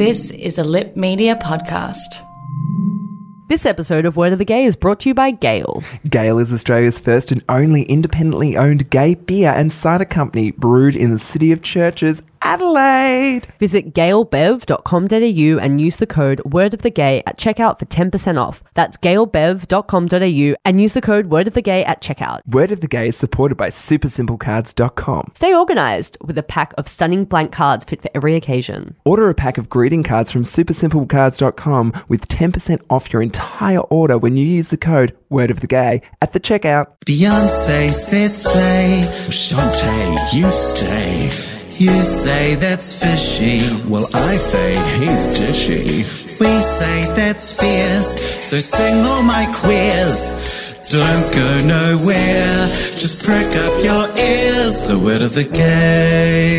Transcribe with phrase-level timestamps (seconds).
[0.00, 2.26] This is a Lip Media podcast.
[3.48, 5.82] This episode of Word of the Gay is brought to you by Gale.
[6.08, 11.10] Gale is Australia's first and only independently owned gay beer and cider company brewed in
[11.10, 13.48] the city of Churches, Adelaide.
[13.58, 18.62] Visit galebev.com.au and use the code Word of the Gay at checkout for 10% off.
[18.74, 22.40] That's galebev.com.au and use the code Word of the Gay at checkout.
[22.46, 25.32] Word of the Gay is supported by supersimplecards.com.
[25.34, 28.96] Stay organized with a pack of stunning blank cards fit for every occasion.
[29.04, 34.36] Order a pack of greeting cards from supersimplecards.com with 10% off your entire order when
[34.36, 36.86] you use the code Word of the Gay at the checkout.
[37.06, 41.49] Beyonce said slay, Shantay, you stay.
[41.80, 43.62] You say that's fishy.
[43.88, 46.04] Well, I say he's dishy.
[46.38, 48.44] We say that's fierce.
[48.44, 50.34] So sing all my queers.
[50.90, 52.68] Don't go nowhere.
[52.68, 54.86] Just prick up your ears.
[54.88, 56.56] The word of the gay.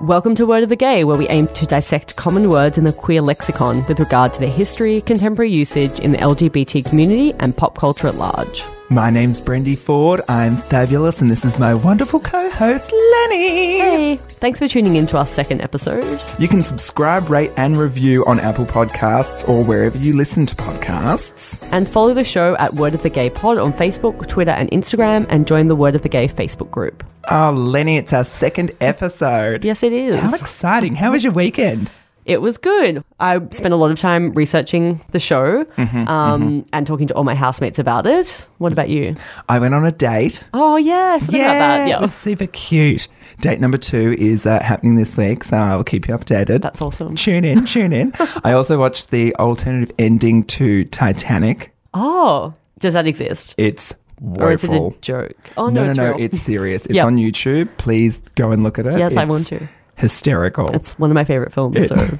[0.00, 2.92] Welcome to Word of the Gay, where we aim to dissect common words in the
[2.92, 7.74] queer lexicon with regard to their history, contemporary usage in the LGBT community, and pop
[7.76, 8.62] culture at large.
[8.88, 10.20] My name's Brendy Ford.
[10.28, 13.78] I'm fabulous, and this is my wonderful co-host Lenny.
[13.78, 16.20] Hey, thanks for tuning in to our second episode.
[16.38, 21.60] You can subscribe, rate, and review on Apple Podcasts or wherever you listen to podcasts.
[21.72, 25.26] And follow the show at Word of the Gay Pod on Facebook, Twitter, and Instagram,
[25.28, 27.02] and join the Word of the Gay Facebook group.
[27.28, 29.64] Oh, Lenny, it's our second episode.
[29.64, 30.20] Yes, it is.
[30.20, 30.94] How exciting!
[30.94, 31.90] How was your weekend?
[32.26, 33.04] It was good.
[33.20, 37.22] I spent a lot of time researching the show Mm-hmm, um, and talking to all
[37.24, 38.46] my housemates about it.
[38.58, 39.14] What about you?
[39.48, 40.42] I went on a date.
[40.52, 41.86] Oh, yeah, I forgot about that.
[41.86, 42.00] it Yeah.
[42.00, 43.06] was super cute.
[43.40, 46.62] Date number two is uh, happening this week, so I'll keep you updated.
[46.62, 47.14] That's awesome.
[47.14, 48.12] Tune in, tune in.
[48.44, 51.72] I also watched the alternative ending to Titanic.
[51.94, 53.54] Oh, does that exist?
[53.56, 53.94] It's
[54.38, 55.36] Or is it a joke?
[55.56, 56.86] Oh, no, no, no, it's no, it's serious.
[56.86, 57.04] It's Yep.
[57.06, 57.68] on YouTube.
[57.78, 58.98] Please go and look at it.
[58.98, 59.68] Yes, I want to.
[59.96, 60.70] Hysterical.
[60.74, 61.76] It's one of my favorite films.
[61.76, 62.18] It- so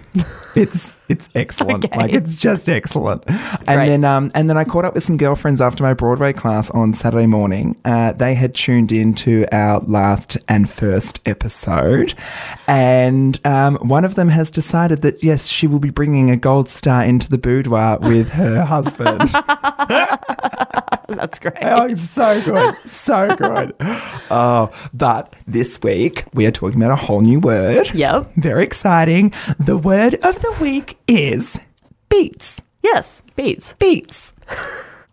[0.60, 1.84] it's it's excellent.
[1.84, 1.96] Okay.
[1.96, 3.22] Like it's just excellent.
[3.26, 3.86] And Great.
[3.88, 6.94] then um and then I caught up with some girlfriends after my Broadway class on
[6.94, 7.76] Saturday morning.
[7.84, 12.14] Uh, they had tuned in to our last and first episode,
[12.66, 16.68] and um, one of them has decided that yes, she will be bringing a gold
[16.68, 19.30] star into the boudoir with her husband.
[21.08, 21.54] that's great.
[21.62, 22.76] Oh, it's so good.
[22.88, 23.74] So good.
[24.30, 27.92] Oh, but this week we are talking about a whole new word.
[27.94, 28.32] Yep.
[28.36, 29.32] Very exciting.
[29.58, 31.58] The word of the week is
[32.08, 32.60] beats.
[32.82, 33.74] Yes, beats.
[33.74, 34.32] Beats.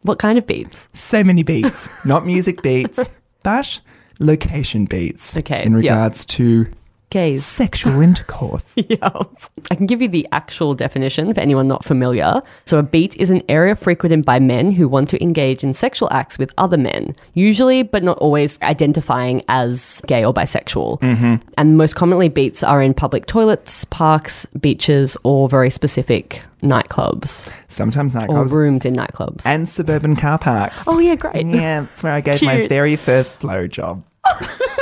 [0.03, 0.89] What kind of beats?
[0.93, 1.87] So many beats.
[2.05, 2.99] Not music beats,
[3.43, 3.79] but
[4.19, 5.35] location beats.
[5.37, 5.77] Okay, In yeah.
[5.77, 6.67] regards to
[7.13, 7.46] Gays.
[7.46, 8.66] sexual intercourse.
[8.90, 9.22] Yeah.
[9.69, 12.41] I can give you the actual definition for anyone not familiar.
[12.66, 16.09] So, a beat is an area frequented by men who want to engage in sexual
[16.12, 21.00] acts with other men, usually but not always identifying as gay or bisexual.
[21.01, 21.35] Mm-hmm.
[21.57, 28.16] And most commonly, beats are in public toilets, parks, beaches, or very specific nightclubs Sometimes
[28.16, 28.51] nightclubs.
[28.51, 29.44] or rooms in nightclubs.
[29.45, 30.84] and suburban car parks.
[30.88, 31.45] oh, yeah, great.
[31.45, 34.01] Yeah, that's where I gave my very first blowjob.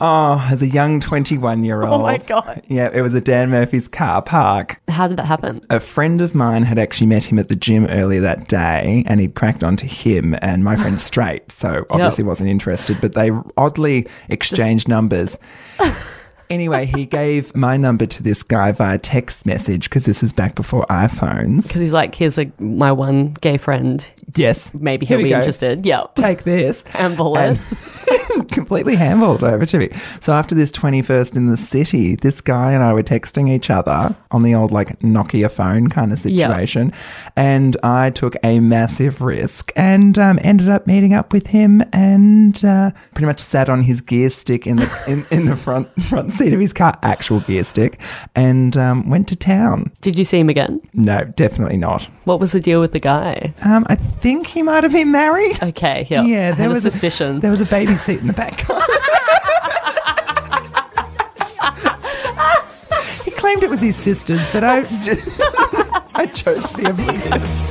[0.00, 1.90] oh, as a young 21 year old.
[2.00, 2.62] Oh my God.
[2.68, 4.80] Yeah, it was a Dan Murphy's car park.
[4.88, 5.60] How did that happen?
[5.70, 9.20] A friend of mine had actually met him at the gym earlier that day and
[9.20, 14.06] he'd cracked onto him, and my friend's straight, so obviously wasn't interested, but they oddly
[14.28, 15.36] exchanged numbers.
[16.50, 20.56] Anyway, he gave my number to this guy via text message because this is back
[20.56, 21.62] before iPhones.
[21.62, 24.04] Because he's like, here's a, my one gay friend.
[24.34, 24.72] Yes.
[24.74, 25.38] Maybe he'll be go.
[25.38, 25.86] interested.
[25.86, 26.06] Yeah.
[26.16, 26.84] Take this.
[27.00, 27.58] And bullet.
[27.58, 29.88] And completely handballed over to me.
[30.20, 34.14] So after this 21st in the city, this guy and I were texting each other
[34.30, 36.92] on the old like Nokia phone kind of situation.
[37.36, 42.62] And I took a massive risk and um, ended up meeting up with him and
[42.64, 46.32] uh, pretty much sat on his gear stick in the in, in the front front
[46.40, 48.00] seat of his car, actual gear stick,
[48.34, 49.92] and um, went to town.
[50.00, 50.80] Did you see him again?
[50.94, 52.04] No, definitely not.
[52.24, 53.52] What was the deal with the guy?
[53.64, 55.62] Um, I think he might have been married.
[55.62, 56.22] Okay, yeah.
[56.22, 57.40] Yeah, there was a suspicion.
[57.40, 58.60] there was a baby seat in the back.
[63.24, 65.20] he claimed it was his sister's, but I, ju-
[66.14, 67.70] I chose to be oblivious.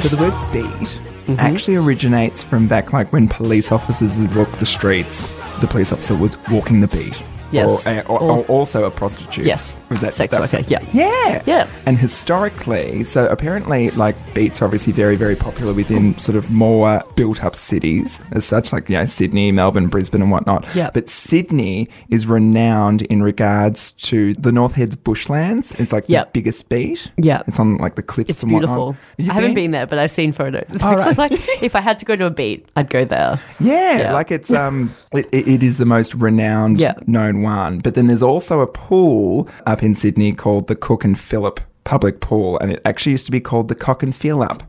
[0.00, 1.40] So the word beat Mm-hmm.
[1.40, 5.26] actually originates from back like when police officers would walk the streets.
[5.60, 7.22] The police officer was walking the beat.
[7.50, 7.86] Yes.
[7.86, 9.44] Or, or, Or- or also a prostitute.
[9.46, 9.76] Yes.
[9.90, 10.82] Was that Sex that- worker, yeah.
[10.92, 11.42] Yeah.
[11.46, 11.66] Yeah.
[11.86, 17.02] And historically, so apparently, like beats are obviously very, very popular within sort of more
[17.16, 20.66] built up cities as such, like, you know, Sydney, Melbourne, Brisbane, and whatnot.
[20.74, 20.90] Yeah.
[20.92, 25.78] But Sydney is renowned in regards to the North Heads bushlands.
[25.80, 26.24] It's like Yeah.
[26.24, 27.10] the biggest beat.
[27.16, 27.42] Yeah.
[27.46, 28.96] It's on like the cliffs It's beautiful.
[29.18, 30.64] I haven't been there, but I've seen photos.
[30.72, 31.30] It's All actually right.
[31.32, 33.40] like if I had to go to a beat, I'd go there.
[33.58, 34.12] Yeah, Yeah.
[34.12, 36.94] like it's um, it, it is the most renowned Yeah.
[37.06, 37.78] known one.
[37.78, 42.20] But then there's also a pool up in Sydney called the Cook and Phillip Public
[42.20, 44.62] Pool, and it actually used to be called the Cock and Fill Up.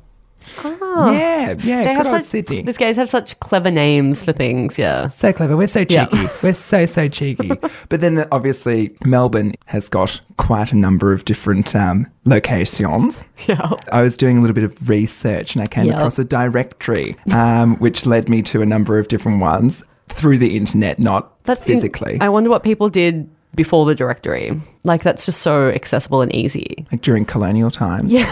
[0.63, 2.61] Yeah, yeah, They good have old such, Sydney.
[2.63, 4.77] These guys have such clever names for things.
[4.77, 5.09] Yeah.
[5.09, 5.55] So clever.
[5.55, 6.05] We're so Yeah.
[6.07, 6.27] cheeky.
[6.43, 7.51] We're so, so cheeky.
[7.89, 13.15] but then the, obviously, Melbourne has got quite a number of different um, locations.
[13.47, 13.71] Yeah.
[13.91, 15.97] I was doing a little bit of research and I came Yeah.
[15.97, 20.55] across a directory, um, which led me to a number of different ones through the
[20.57, 22.17] internet, not That's in- physically.
[22.21, 24.59] I wonder what people did before the directory.
[24.83, 26.85] Like that's just so accessible and easy.
[26.91, 28.13] like during colonial times.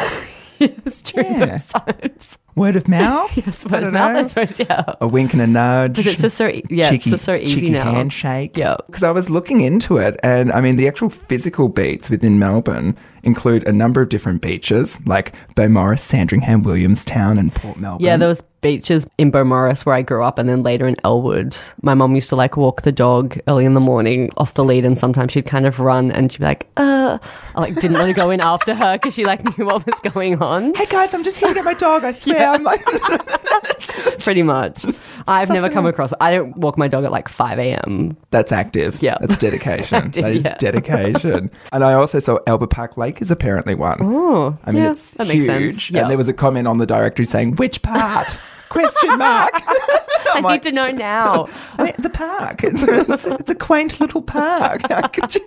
[0.59, 1.45] Yes, during Yeah.
[1.45, 2.37] those times.
[2.55, 3.37] Word of mouth.
[3.45, 4.19] Yes, word of mouth, know.
[4.21, 4.59] I suppose.
[4.59, 4.95] Yeah.
[4.99, 5.97] A wink and a nudge.
[5.97, 7.91] But it's just so e- yeah, it's just so easy cheeky now.
[7.91, 8.57] handshake.
[8.57, 8.77] Yeah.
[8.87, 12.97] Because I was looking into it, and I mean, the actual physical beats within Melbourne
[13.21, 18.03] include a number of different beaches, like Beaumaris, Sandringham, Williamstown, and Port Melbourne.
[18.03, 21.57] Yeah, there was beaches in Beaumaris where I grew up, and then later in Elwood.
[21.81, 24.83] My mom used to like walk the dog early in the morning off the lead,
[24.83, 27.17] and sometimes she'd kind of run, and she'd be like, "Uh,"
[27.55, 29.99] I like didn't want to go in after her because she like knew what was
[30.01, 30.73] going on.
[30.75, 32.03] Hey guys, I'm just here to get my dog.
[32.03, 32.45] I swear.
[32.49, 32.83] I'm like,
[34.19, 34.85] Pretty much.
[35.27, 36.13] I've never come across.
[36.19, 38.17] I don't walk my dog at like five a.m.
[38.31, 39.01] that's active.
[39.01, 39.17] Yeah.
[39.21, 39.95] That's dedication.
[39.95, 40.57] active, that is yeah.
[40.57, 41.51] dedication.
[41.71, 43.97] and I also saw Albert Park Lake is apparently one.
[44.01, 45.35] Oh, I mean, yeah, it's that huge.
[45.35, 45.91] makes sense.
[45.91, 46.01] Yeah.
[46.01, 48.39] And there was a comment on the directory saying, which part?
[48.69, 49.51] Question mark.
[49.63, 51.47] I like- need to know now.
[51.77, 52.63] I mean, the park.
[52.63, 54.81] It's a, it's, it's a quaint little park.
[54.89, 55.41] How could you?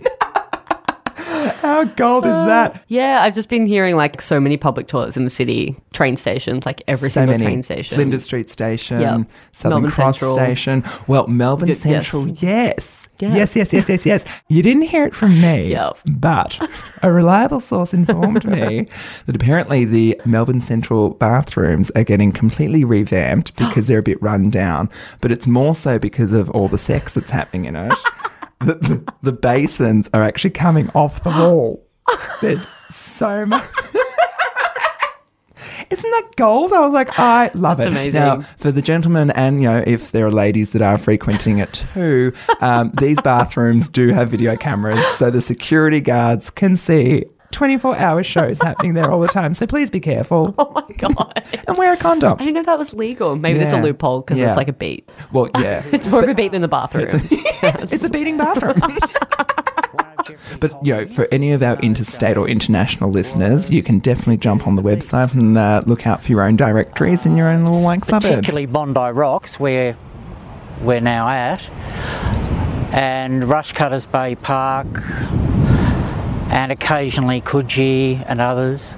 [1.61, 2.75] How gold is that?
[2.75, 6.17] Uh, yeah, I've just been hearing like so many public toilets in the city, train
[6.17, 7.45] stations, like every so single many.
[7.45, 7.95] train station.
[7.95, 9.23] Flinders Street Station, Yeah.
[9.51, 10.35] Southern Melbourne Cross Central.
[10.35, 10.83] Station.
[11.07, 11.79] Well, Melbourne yes.
[11.79, 13.07] Central, yes.
[13.19, 13.35] Yes.
[13.35, 14.25] Yes, yes, yes, yes, yes.
[14.47, 15.97] You didn't hear it from me, Yep.
[16.05, 16.59] but
[17.03, 18.87] a reliable source informed me
[19.27, 24.49] that apparently the Melbourne Central bathrooms are getting completely revamped because they're a bit run
[24.49, 24.89] down,
[25.21, 27.93] but it's more so because of all the sex that's happening in it.
[28.65, 31.85] The, the, the basins are actually coming off the wall.
[32.41, 33.63] There's so much.
[35.89, 36.71] Isn't that gold?
[36.71, 37.91] I was like, I love That's it.
[37.91, 38.21] amazing.
[38.21, 41.73] Now, for the gentlemen, and you know, if there are ladies that are frequenting it
[41.93, 47.97] too, um, these bathrooms do have video cameras, so the security guards can see 24
[47.97, 49.53] hour shows happening there all the time.
[49.53, 51.43] So please be careful Oh my god!
[51.67, 52.33] and wear a condom.
[52.33, 53.35] I didn't know that was legal.
[53.35, 53.83] Maybe there's a Yeah.
[53.83, 54.47] loophole because Yeah.
[54.49, 55.09] it's like a beat.
[55.31, 57.07] Well, yeah, It's more of a beat than the bathroom.
[57.21, 58.79] it's a beating bathroom.
[60.59, 64.67] But you know, for any of our interstate or international listeners, you can definitely jump
[64.67, 67.81] on the website and uh, look out for your own directories in your own little
[67.81, 68.25] like suburbs.
[68.27, 69.95] particularly Bondi Rocks, where
[70.81, 71.61] we're now at,
[72.93, 74.87] and Rushcutters Bay Park,
[76.51, 78.93] and occasionally Coogee and others,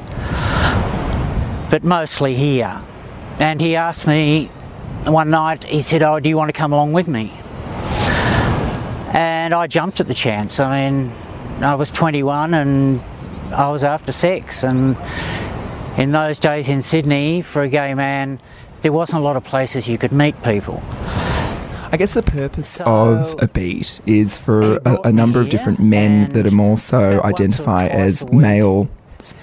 [1.69, 2.81] but mostly here.
[3.39, 4.47] And he asked me
[5.05, 7.31] one night, he said, Oh, do you want to come along with me?
[9.13, 10.59] And I jumped at the chance.
[10.59, 11.11] I mean,
[11.61, 12.99] I was 21 and
[13.53, 14.97] I was after sex, and
[15.95, 18.39] in those days in Sydney, for a gay man,
[18.81, 20.81] there wasn't a lot of places you could meet people.
[21.93, 25.79] I guess the purpose So- of a beat is for a, a number of different
[25.79, 28.89] men that are more so about once or identify as male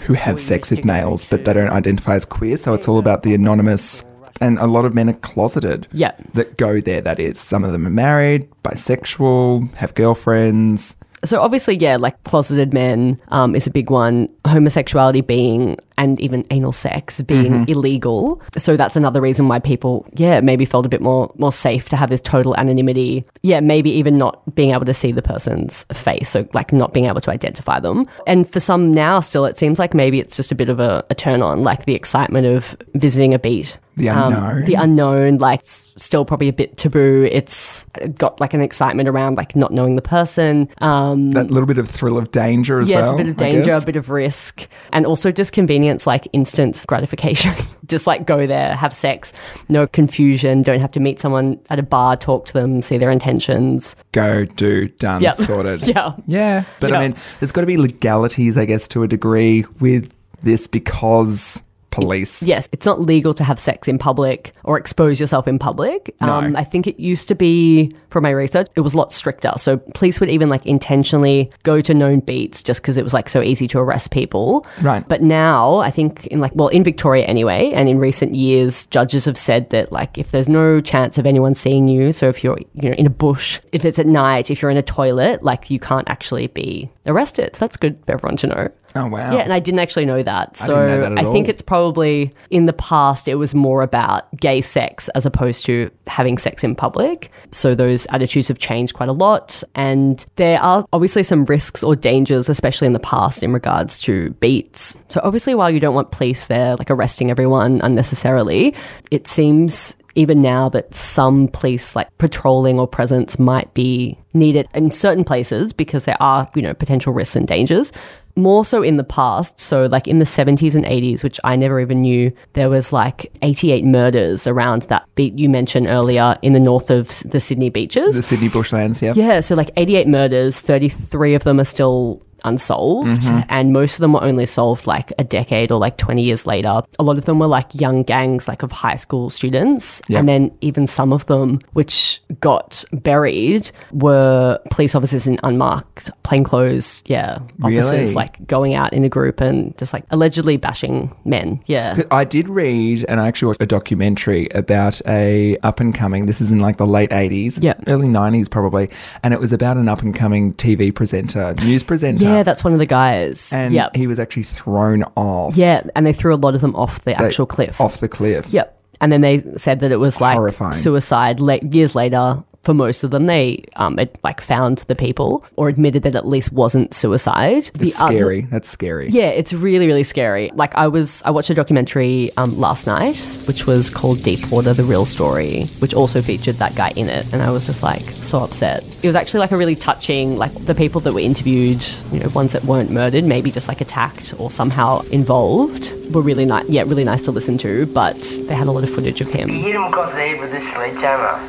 [0.06, 2.56] who have sex with males, but they don't identify as queer.
[2.56, 4.04] So it's all about the anonymous,
[4.40, 5.86] and a lot of men are closeted.
[5.92, 6.10] Yeah.
[6.34, 7.00] that go there.
[7.00, 10.96] That is, some of them are married, bisexual, have girlfriends.
[11.24, 14.28] So obviously, yeah, like closeted men um, is a big one.
[14.46, 18.40] Homosexuality being and even anal sex being illegal.
[18.56, 21.96] So that's another reason why people, yeah, maybe felt a bit more more safe to
[21.96, 23.26] have this total anonymity.
[23.42, 27.06] Yeah, maybe even not being able to see the person's face, so like not being
[27.06, 28.06] able to identify them.
[28.26, 31.04] And for some now, still, it seems like maybe it's just a bit of a,
[31.10, 33.78] a turn on, like the excitement of visiting a beat.
[33.96, 34.64] The Um, unknown.
[34.64, 37.28] the unknown, like still probably a bit taboo.
[37.30, 37.84] It's
[38.16, 40.68] got like an excitement around like not knowing the person.
[40.80, 43.14] Um, that little bit of thrill of danger as yes, well.
[43.14, 47.52] a bit of danger, a bit of risk, and also just convenience, like instant gratification.
[47.86, 49.32] just like go there, have sex,
[49.68, 50.62] no confusion.
[50.62, 53.96] Don't have to meet someone at a bar, talk to them, see their intentions.
[54.12, 55.36] Go, do, done, Yep.
[55.36, 55.82] sorted.
[55.88, 56.12] Yeah.
[56.26, 56.64] Yeah.
[56.78, 60.66] But I mean, there's got to be legalities, I guess, to a degree with this
[60.66, 62.42] because police.
[62.42, 66.14] Yes, it's not legal to have sex in public or expose yourself in public.
[66.20, 66.58] Um, No.
[66.58, 69.52] I think it used to be, from my research, it was a lot stricter.
[69.56, 73.28] So police would even like intentionally go to known beats just because it was like
[73.28, 74.66] so easy to arrest people.
[74.82, 75.06] Right.
[75.08, 79.24] But now, I think in like, well, in Victoria anyway, and in recent years, judges
[79.24, 82.58] have said that like if there's no chance of anyone seeing you, so if you're
[82.74, 85.70] you know in a bush, if it's at night, if you're in a toilet, like
[85.70, 87.56] you can't actually be arrested.
[87.56, 88.68] So that's good for everyone to know.
[88.94, 89.32] Oh, wow.
[89.32, 90.56] Yeah, and I didn't actually know that.
[90.56, 93.82] So didn't know that at I think it's probably in the past it was more
[93.82, 97.30] about gay sex as opposed to having sex in public.
[97.52, 99.62] So those attitudes have changed quite a lot.
[99.74, 104.30] And there are obviously some risks or dangers, especially in the past, in regards to
[104.34, 104.96] beats.
[105.08, 108.74] So obviously, while you don't want police there, like arresting everyone unnecessarily,
[109.10, 114.90] it seems even now that some police like patrolling or presence might be needed in
[114.90, 117.92] certain places because there are, you know, potential risks and dangers.
[118.36, 121.80] More so in the past, so like in the 70s and 80s, which I never
[121.80, 126.60] even knew, there was like 88 murders around that beat you mentioned earlier in the
[126.60, 128.16] north of the Sydney beaches.
[128.16, 129.12] The Sydney bushlands, yeah.
[129.14, 133.40] Yeah, so like 88 murders, 33 of them are still unsolved, mm-hmm.
[133.48, 136.82] and most of them were only solved like a decade or like 20 years later.
[136.98, 140.00] A lot of them were like young gangs, like of high school students.
[140.08, 147.02] And then even some of them, which got buried, were police officers in unmarked plainclothes,
[147.06, 148.14] yeah, officers Really?
[148.14, 151.60] like going out in a group and just like allegedly bashing men.
[151.66, 152.02] Yeah.
[152.10, 156.26] I did read and I actually watched a documentary about a up and coming.
[156.26, 157.74] This is in like the late eighties, Yeah.
[157.86, 158.90] early nineties probably,
[159.22, 162.24] and it was about an up and coming TV presenter, news presenter.
[162.26, 163.52] Yeah, that's one of the guys.
[163.52, 163.88] and yeah.
[163.94, 165.56] he was actually thrown off.
[165.56, 167.80] Yeah, and they threw a lot of them off the they- actual cliff.
[167.80, 168.46] Off the cliff.
[168.52, 168.76] Yep.
[169.02, 170.72] And then they said that it was like Horrifying.
[170.74, 171.40] suicide.
[171.40, 175.68] La- years later, for most of them, they um, it, like found the people or
[175.68, 177.64] admitted that at least wasn't suicide.
[177.74, 178.40] The It's other- scary.
[178.42, 179.08] That's scary.
[179.08, 180.50] yeah, it's really, really scary.
[180.54, 184.74] Like I was, I watched a documentary um, last night, which was called Deep Water:
[184.74, 188.02] The Real Story, which also featured that guy in it, and I was just like
[188.02, 188.84] so upset.
[189.02, 192.28] It was actually like a really touching, like the people that were interviewed, you know,
[192.34, 196.68] ones that weren't murdered, maybe just like attacked or somehow involved, were really nice.
[196.68, 199.32] Yeah, really nice to listen to, but they had a lot of footage of You
[199.34, 199.48] him.
[199.48, 201.40] hit him across the head with a sledgehammer.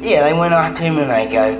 [0.00, 1.54] Yeah, they went up to him and they go,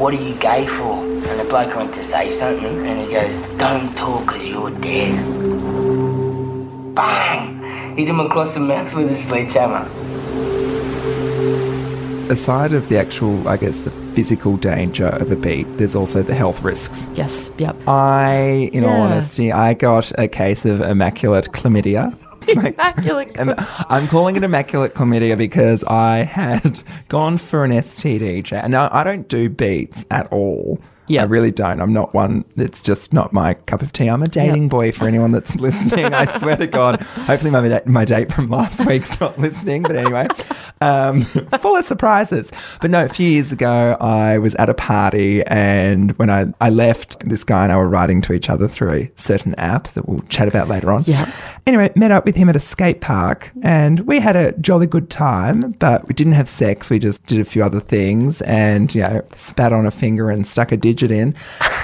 [0.00, 1.02] What are you gay for?
[1.02, 5.14] And the bloke went to say something and he goes, Don't talk because you're dead.
[6.94, 7.96] Bang!
[7.96, 9.88] Hit him across the mouth with a sledgehammer.
[12.30, 16.34] Aside of the actual, I guess, the physical danger of a beat, there's also the
[16.34, 17.06] health risks.
[17.14, 17.74] Yes, yep.
[17.88, 22.14] I, in all honesty, I got a case of immaculate chlamydia.
[22.56, 23.36] Like, Immaculate.
[23.38, 28.64] I'm calling it immaculate chlamydia because I had gone for an STD check.
[28.64, 30.80] And I don't do beats at all.
[31.08, 31.22] Yeah.
[31.22, 31.80] I really don't.
[31.80, 32.44] I'm not one.
[32.56, 34.08] It's just not my cup of tea.
[34.08, 34.70] I'm a dating Yep.
[34.70, 36.12] boy for anyone that's listening.
[36.14, 37.00] I swear to God.
[37.02, 39.82] Hopefully, my, da- my date from last week's not listening.
[39.82, 40.26] But anyway,
[40.80, 41.22] um,
[41.60, 42.50] full of surprises.
[42.80, 46.70] But no, a few years ago, I was at a party, and when I, I
[46.70, 50.08] left, this guy and I were writing to each other through a certain app that
[50.08, 51.04] we'll chat about later on.
[51.06, 51.30] Yeah.
[51.66, 55.08] Anyway, met up with him at a skate park, and we had a jolly good
[55.10, 55.72] time.
[55.78, 56.90] But we didn't have sex.
[56.90, 60.46] We just did a few other things, and you know, spat on a finger and
[60.46, 61.34] stuck a digit in.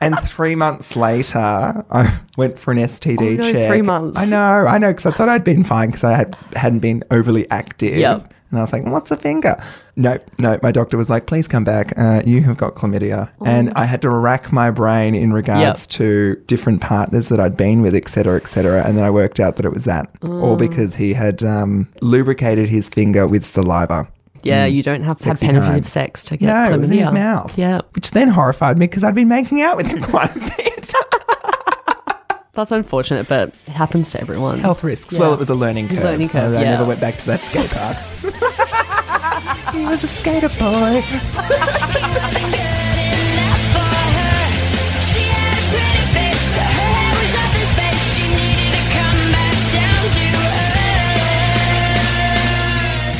[0.00, 3.68] And three months later, I went for an STD Oh, no, check.
[3.70, 4.18] three months.
[4.18, 7.02] I know, I know, because I thought I'd been fine because I had, hadn't been
[7.10, 7.96] overly active.
[7.96, 8.30] Yep.
[8.50, 9.56] And I was like, what's a finger?
[9.96, 10.62] Nope, nope.
[10.62, 11.96] My doctor was like, please come back.
[11.96, 13.30] Uh, you have got chlamydia.
[13.46, 15.88] And I had to rack my brain in regards Yep.
[15.90, 18.84] to different partners that I'd been with, et cetera, et cetera.
[18.84, 20.10] And then I worked out that it was that.
[20.22, 24.06] All because he had um, lubricated his finger with saliva.
[24.44, 24.74] Yeah, mm.
[24.74, 26.74] you don't have to have penetrative sex to get No, chlamydia.
[26.74, 27.58] it was in his mouth.
[27.58, 30.94] Yeah, Which then horrified me because I'd been making out with him quite a bit.
[32.54, 34.60] that's unfortunate, but it happens to everyone.
[34.60, 35.14] Health risks.
[35.14, 35.20] Yeah.
[35.20, 36.04] Well, it was a learning curve.
[36.04, 37.96] Learning curve, I, I never went back to that skate park.
[39.74, 41.02] he was a skater boy.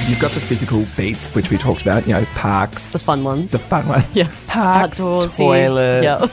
[0.07, 2.93] You've got the physical beats, which we talked about, you know, parks.
[2.93, 3.53] The fun ones.
[3.53, 4.05] The fun ones.
[4.15, 4.31] Yeah.
[4.47, 5.37] Parks, Outdoorsy.
[5.39, 6.27] toilets, Yeah.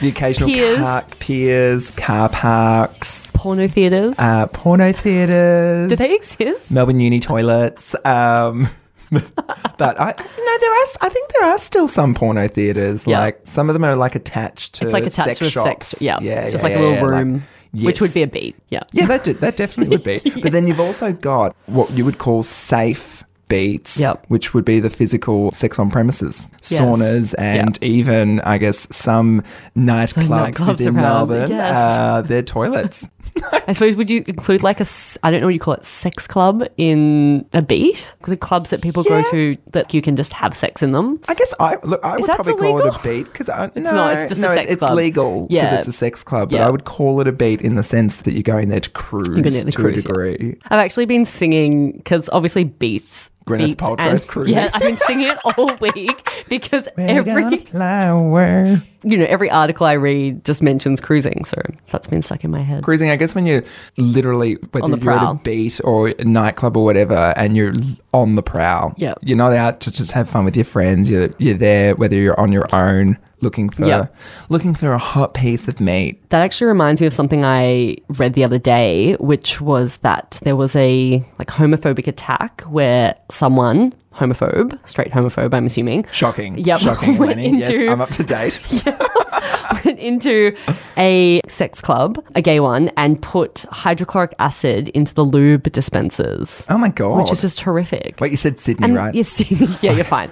[0.00, 0.78] the occasional Piers.
[0.78, 4.18] park, piers, car parks, Porno theaters.
[4.18, 5.90] uh, porno theatres.
[5.90, 6.72] Do they exist?
[6.72, 7.94] Melbourne Uni toilets.
[8.06, 8.68] Um,
[9.10, 10.86] but I no, there are.
[11.02, 13.06] I think there are still some porno theaters.
[13.06, 13.20] Yeah.
[13.20, 14.84] Like some of them are like attached to.
[14.86, 15.88] It's like attached sex to a shops.
[15.88, 16.02] sex.
[16.02, 16.18] Yeah.
[16.22, 17.86] yeah, Just yeah, like a little yeah, like- room, Yes.
[17.86, 18.56] which would be a beat.
[18.68, 18.82] Yeah.
[18.92, 20.20] Yeah, that that definitely would be.
[20.42, 23.19] But then you've also got what you would call safe
[23.50, 24.24] beats, Yep.
[24.28, 26.80] which would be the physical sex on premises, Yes.
[26.80, 29.42] saunas, and even I guess some
[29.76, 31.50] nightclubs, nightclubs within around, Melbourne.
[31.50, 31.76] yes.
[31.76, 33.06] Uh, their toilets.
[33.68, 34.86] I suppose would you include like a,
[35.22, 38.12] I don't know what you call it sex club in a beat?
[38.26, 39.22] The clubs that people Yeah.
[39.22, 41.20] go to that you can just have sex in them.
[41.28, 42.04] I guess I look.
[42.04, 44.70] I would that probably call it a beat because no, not, it's just a sex
[44.72, 44.90] it's club.
[44.92, 45.78] It's legal because Yeah.
[45.78, 46.50] it's a sex club.
[46.50, 46.66] But Yeah.
[46.66, 49.64] I would call it a beat in the sense that you're going there to cruise
[49.64, 50.56] to cruise, a degree.
[50.64, 53.30] I've actually been singing because obviously beats.
[53.46, 54.54] Gwyneth beats Paltrow's and- cruising.
[54.54, 57.64] Yeah, I've been singing it all week because We're every
[58.08, 58.80] away.
[59.02, 61.56] you know every article I read just mentions cruising, so
[61.90, 62.82] that's been stuck in my head.
[62.84, 63.64] Cruising, I guess, when you're
[63.96, 67.72] literally whether On the you're at a beat or a nightclub or whatever, and you're
[68.12, 68.94] on the prowl.
[68.98, 69.18] Yep.
[69.22, 71.10] you're not out to just have fun with your friends.
[71.10, 74.08] You're you're there whether you're on your own, looking for
[74.48, 76.28] looking for a hot piece of meat.
[76.30, 80.56] That actually reminds me of something I read the other day, which was that there
[80.56, 86.58] was a like homophobic attack where someone homophobe, straight homophobe, I'm assuming, Shocking.
[86.58, 86.80] Yep.
[86.80, 87.58] Shocking, Went Lenny.
[87.60, 88.60] Yes, I'm up to date.
[89.84, 90.54] went into
[90.96, 96.76] a sex club, a gay one, and put hydrochloric acid into the lube dispensers, Oh
[96.78, 97.18] my god.
[97.18, 98.20] which is just horrific.
[98.20, 99.14] Wait, you said Sydney, and right?
[99.14, 99.44] you see,
[99.80, 100.30] yeah, you're fine.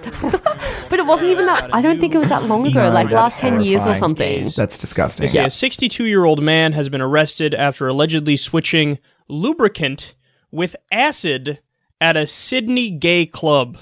[0.89, 1.73] but it wasn't even that.
[1.73, 3.95] I don't think it was that long ago, No, like that's last ten years or
[3.95, 4.49] something.
[4.55, 5.29] That's disgusting.
[5.31, 5.45] Yeah.
[5.45, 10.15] A 62 year old man has been arrested after allegedly switching lubricant
[10.51, 11.59] with acid
[12.01, 13.77] at a Sydney gay club.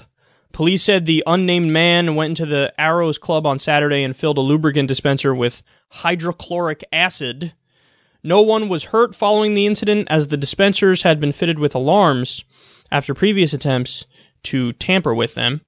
[0.52, 4.42] Police said the unnamed man went into the Arrows Club on Saturday and filled a
[4.42, 7.52] lubricant dispenser with hydrochloric acid.
[8.24, 12.44] No one was hurt following the incident, as the dispensers had been fitted with alarms
[12.90, 14.04] after previous attempts
[14.44, 15.60] to tamper with them.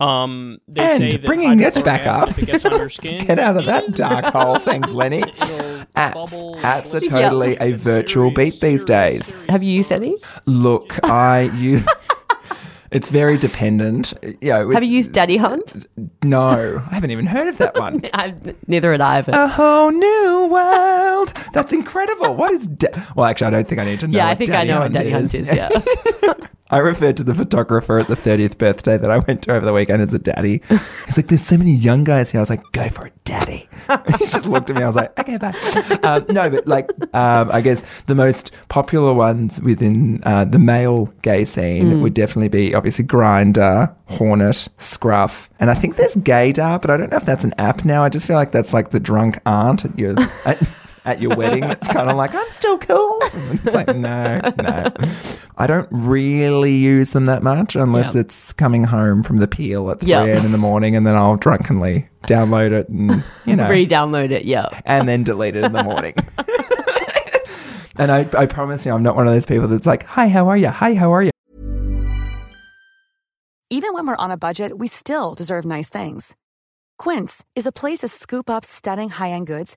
[0.00, 2.36] Um, they And say that bringing Mitch hydrochloric back up.
[2.46, 4.58] gets on skin, Get out of that dark hole.
[4.58, 5.18] Thanks, Lenny.
[5.22, 6.60] It'll Apps.
[6.62, 7.10] Apps are Yeah.
[7.10, 9.30] totally a virtual beat these days.
[9.48, 10.16] Have you used any?
[10.46, 11.82] Look, I you.
[12.92, 14.12] It's very dependent.
[14.40, 14.72] Yeah.
[14.72, 15.86] Have you used Daddy Hunt?
[16.24, 18.00] No, I haven't even heard of that one.
[18.14, 18.34] I,
[18.66, 19.22] neither had I.
[19.22, 21.32] But A whole new world.
[21.52, 22.34] That's incredible.
[22.34, 22.66] What is?
[22.66, 24.16] Da- well, actually, I don't think I need to know.
[24.18, 25.52] yeah, I what think I Daddy know what Daddy Hunt is.
[25.54, 25.68] Yeah.
[26.70, 29.72] I referred to the photographer at the 30th birthday that I went to over the
[29.72, 30.62] weekend as a daddy.
[31.06, 32.40] He's like, there's so many young guys here.
[32.40, 33.68] I was like, go for it, daddy.
[34.18, 34.82] he just looked at me.
[34.82, 35.54] I was like, okay, bye.
[36.02, 41.06] Um, no, but like, um, I guess the most popular ones within uh, the male
[41.22, 45.50] gay scene would definitely be obviously Grindr, Hornet, Scruff.
[45.58, 48.02] And I think there's Gaydar, but I don't know if that's an app now.
[48.02, 50.14] I just feel like that's like the drunk aunt at your.
[50.44, 50.62] At,
[51.04, 53.18] at your wedding, it's kind of like I'm still cool.
[53.22, 54.86] It's like no, no.
[55.58, 58.22] I don't really use them that much unless Yeah.
[58.22, 60.24] it's coming home from the peel at three Yeah.
[60.24, 60.44] a.m.
[60.46, 64.44] in the morning, and then I'll drunkenly download it and you know, Re-download it.
[64.44, 64.68] Yeah.
[64.84, 66.14] and then delete it in the morning.
[67.96, 70.48] and I, I promise you, I'm not one of those people that's like, "Hi, how
[70.48, 70.68] are you?
[70.68, 71.30] Hi, how are you?"
[73.70, 76.34] Even when we're on a budget, we still deserve nice things.
[76.98, 79.76] Quince is a place to scoop up stunning high-end goods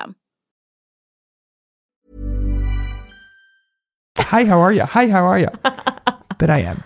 [4.17, 4.83] Hi, how are you?
[4.83, 5.47] Hi, how are you?
[6.37, 6.83] but I am.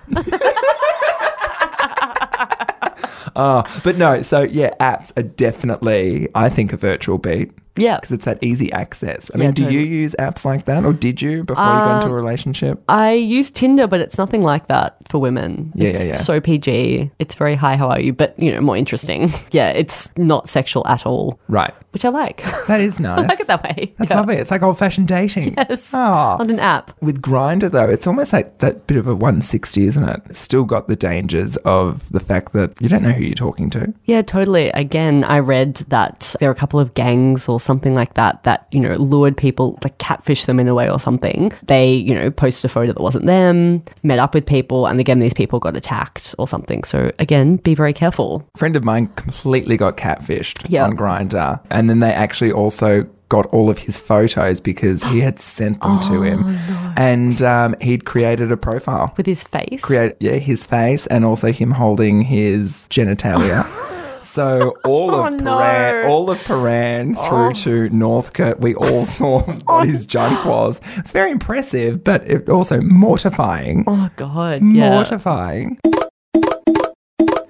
[3.36, 7.52] uh, but no, so yeah, apps are definitely, I think, a virtual beat.
[7.78, 7.98] Yeah.
[8.00, 9.30] Because it's that easy access.
[9.34, 11.96] I mean, Yeah, do you use apps like that or did you before you got
[11.98, 12.84] into a Um, relationship?
[12.88, 15.72] I use Tinder, but it's nothing like that for women.
[15.76, 16.18] Yeah, it's yeah, yeah.
[16.18, 17.12] So PG.
[17.20, 18.14] It's very hi, how are you?
[18.14, 19.32] But you know, more interesting.
[19.52, 21.40] Yeah, it's not sexual at all.
[21.48, 21.74] Right.
[21.92, 22.44] Which I like.
[22.68, 23.20] That is nice.
[23.24, 23.94] I like it that way.
[23.98, 24.18] That's yeah.
[24.18, 24.36] lovely.
[24.36, 25.54] It's like old fashioned dating.
[25.58, 25.92] Yes.
[25.94, 26.38] Oh.
[26.40, 26.92] On an app.
[27.02, 30.22] With Grindr though, it's almost like that bit of a 160, isn't it?
[30.30, 33.70] It's still got the dangers of the fact that you don't know who you're talking
[33.72, 33.94] to.
[34.06, 34.70] Yeah, totally.
[34.72, 38.68] Again, I read that there are a couple of gangs or something like that that,
[38.72, 41.52] you know, lured people, like catfish them in a way or something.
[41.68, 45.20] They, you know, posted a photo that wasn't them, met up with people, and again,
[45.20, 46.84] these people got attacked or something.
[46.84, 48.48] So, again, be very careful.
[48.56, 50.86] A friend of mine completely got catfished Yeah.
[50.86, 55.40] on Grindr, and then they actually also got all of his photos because he had
[55.40, 59.82] sent them to him, Oh, and um, he'd created a profile with his face.
[59.82, 63.66] Create yeah, his face, and also him holding his genitalia.
[64.26, 66.04] So all Oh, of no.
[66.08, 67.28] All of Prahran oh.
[67.28, 67.52] through Oh.
[67.88, 70.08] to Northcote, we all saw what his oh.
[70.08, 70.82] junk was.
[70.98, 73.84] It's very impressive, but it also mortifying.
[73.88, 74.62] Oh, God.
[74.64, 74.90] Yeah.
[74.92, 75.80] Mortifying.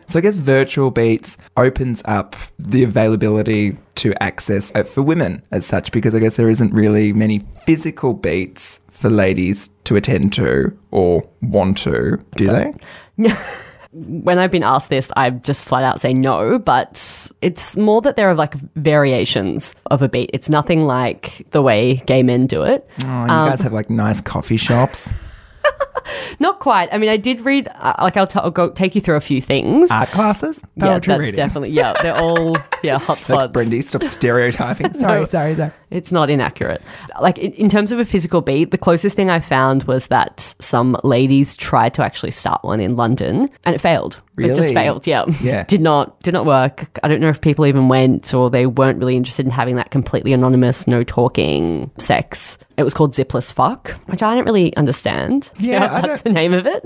[0.08, 5.92] So I guess virtual beats opens up the availability to access for women as such,
[5.92, 11.28] because I guess there isn't really many physical beats for ladies to attend to or
[11.42, 12.74] want to, do they?
[13.98, 18.18] when I've been asked this, I just flat out say no, but it's more that
[18.18, 20.30] there are like variations of a beat.
[20.34, 22.86] It's nothing like the way gay men do it.
[23.04, 25.10] Oh, you Um, guys have like nice coffee shops,
[26.40, 26.90] Not quite.
[26.94, 29.22] I mean, I did read, uh, like, I'll, t- I'll go take you through a
[29.22, 29.90] few things.
[29.90, 31.36] art classes, yeah, poetry that's reading.
[31.36, 33.30] definitely, yeah, they're all, yeah, hotspots.
[33.30, 34.94] Like Brendy, stop stereotyping.
[34.94, 35.26] Sorry, No.
[35.26, 35.72] sorry, sorry.
[35.96, 36.82] It's not inaccurate.
[37.22, 40.42] Like in, in terms of a physical beat, the closest thing I found was that
[40.60, 44.20] some ladies tried to actually start one in London and it failed.
[44.38, 45.08] It just failed.
[45.08, 45.24] Yeah.
[45.42, 45.64] Yeah.
[45.68, 47.00] did not did not work.
[47.02, 49.92] I don't know if people even went or they weren't really interested in having that
[49.92, 52.58] completely anonymous, no talking sex.
[52.76, 55.50] It was called Zipless Fuck, which I don't really understand.
[55.58, 56.84] Yeah, I that's the name of it.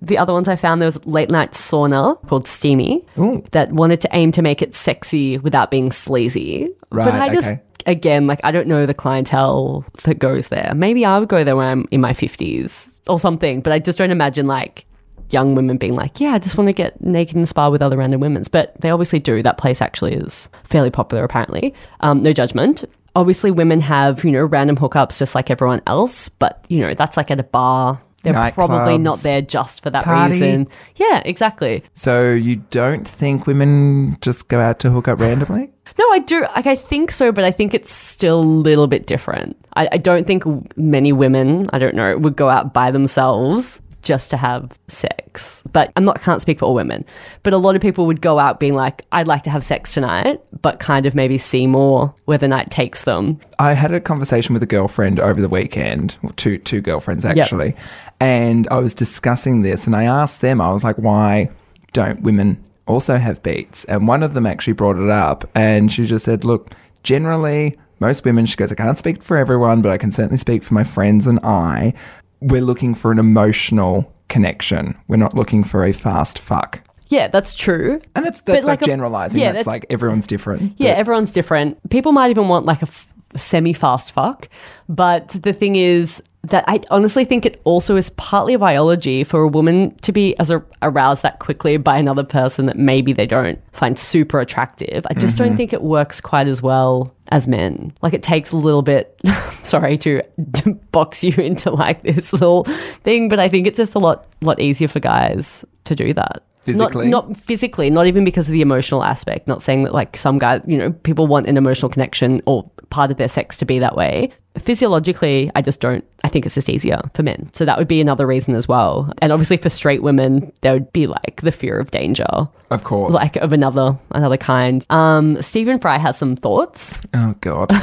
[0.00, 3.06] the other ones I found there was late night sauna called Steamy
[3.52, 6.68] that wanted to aim to make it sexy without being sleazy.
[6.90, 7.62] but Right, I just okay.
[7.86, 10.72] Again, like I don't know the clientele that goes there.
[10.74, 13.98] Maybe I would go there when I'm in my fifties or something, but I just
[13.98, 14.86] don't imagine like
[15.30, 17.82] young women being like, "Yeah, I just want to get naked in the spa with
[17.82, 19.42] other random women." But they obviously do.
[19.42, 21.74] That place actually is fairly popular, apparently.
[22.00, 22.84] Um, no judgment.
[23.14, 27.16] Obviously, women have you know random hookups just like everyone else, but you know that's
[27.16, 28.00] like at a bar.
[28.22, 30.34] They're probably Nightclubs, not there just for that party.
[30.34, 30.68] reason.
[30.96, 31.82] Yeah, exactly.
[31.94, 35.70] So you don't think women just go out to hook up randomly?
[35.98, 36.40] No, I do.
[36.40, 39.58] Like, I think so, but I think it's still a little bit different.
[39.76, 40.42] I, I don't think
[40.74, 45.62] many women, I don't know, would go out by themselves just to have sex.
[45.72, 47.04] But I'm not can't speak for all women.
[47.42, 49.94] But a lot of people would go out being like, I'd like to have sex
[49.94, 53.40] tonight, but kind of maybe see more where the night takes them.
[53.58, 57.36] I had a conversation with a girlfriend over the weekend, two two girlfriends Yep.
[57.38, 57.74] actually,
[58.20, 61.50] and I was discussing this, and I asked them, I was like, why
[61.92, 63.84] don't women also have beats?
[63.84, 68.24] And one of them actually brought it up, and she just said, look, generally, most
[68.24, 70.82] women, she goes, I can't speak for everyone, but I can certainly speak for my
[70.84, 71.94] friends and I.
[72.42, 74.96] We're looking for an emotional connection.
[75.08, 76.80] We're not looking for a fast fuck.
[77.08, 78.00] Yeah, that's true.
[78.16, 79.40] And that's But that's like, like a- generalizing.
[79.40, 80.72] yeah, that's, that's- like everyone's different.
[80.78, 81.90] Yeah, But- everyone's different.
[81.90, 84.48] People might even want like a, f- a semi fast fuck.
[84.88, 89.46] But the thing is that I honestly think it also is partly biology for a
[89.48, 93.60] woman to be as a, aroused that quickly by another person that maybe they don't
[93.72, 95.06] find super attractive.
[95.08, 95.56] I just don't Mhm.
[95.56, 97.92] think it works quite as well as men.
[98.02, 99.18] Like it takes a little bit,
[99.62, 103.94] sorry to, to box you into like this little thing, but I think it's just
[103.94, 106.44] a lot lot easier for guys to do that.
[106.62, 107.08] Physically?
[107.08, 109.48] Not, not physically, not even because of the emotional aspect.
[109.48, 113.10] Not saying that like some guys, you know, people want an emotional connection or part
[113.10, 114.30] of their sex to be that way.
[114.58, 116.04] Physiologically, I just don't.
[116.24, 117.50] I think it's just easier for men.
[117.52, 119.12] So that would be another reason as well.
[119.20, 122.26] And obviously for straight women, there would be like the fear of danger,
[122.70, 123.12] Of course.
[123.12, 124.86] like of another another kind.
[124.90, 127.00] Um, Stephen Fry has some thoughts.
[127.14, 127.70] oh, God.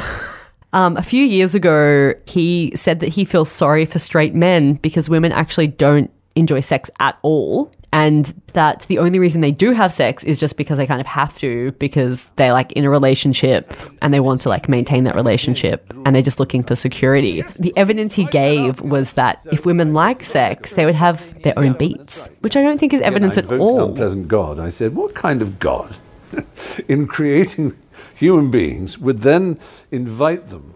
[0.72, 5.10] Um, a few years ago, he said that he feels sorry for straight men because
[5.10, 7.72] women actually don't enjoy sex at all.
[7.92, 11.06] And that the only reason they do have sex is just because they kind of
[11.06, 15.14] have to, because they're like in a relationship and they want to like maintain that
[15.16, 17.42] relationship and they're just looking for security.
[17.58, 21.72] The evidence he gave was that if women like sex, they would have their own
[21.72, 23.82] beats, which I don't think is evidence I at all.
[23.82, 24.60] An unpleasant God.
[24.60, 25.96] I said, what kind of God,
[26.88, 27.74] in creating
[28.14, 29.58] human beings, would then
[29.90, 30.74] invite them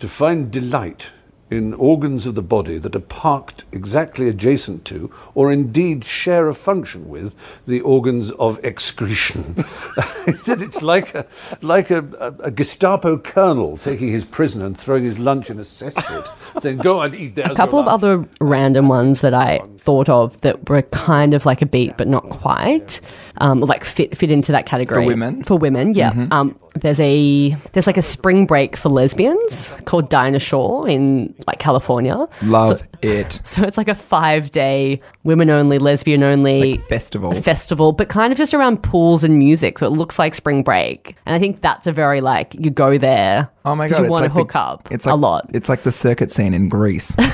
[0.00, 1.10] to find delight
[1.54, 6.54] in organs of the body that are parked exactly adjacent to, or indeed share a
[6.54, 9.54] function with, the organs of excretion?
[10.26, 11.26] I said it's like a
[11.62, 15.62] like a, a, a Gestapo colonel taking his prisoner and throwing his lunch in a
[15.62, 16.28] cesspit,
[16.60, 20.40] saying, "Go and eat there." a couple of other random ones that I thought of
[20.42, 23.00] that were kind of like a beat, but not quite,
[23.38, 25.42] um, like fit fit into that category For women?
[25.44, 26.12] For women, yeah.
[26.12, 26.32] Mhm.
[26.32, 31.58] Um, there's a there's like a spring break for lesbians called Dinah Shore in like
[31.58, 32.26] California.
[32.42, 33.40] Love So- it.
[33.44, 37.32] So it's like a five day women only, lesbian only festival.
[37.34, 39.78] festival, but kind of just around pools and music.
[39.78, 42.98] So it looks like spring break, and I think that's a very like you go
[42.98, 43.50] there.
[43.64, 44.02] Oh my God.
[44.04, 45.50] you want like to hook the, up It's like, a lot.
[45.54, 47.12] It's like the circuit scene in Greece.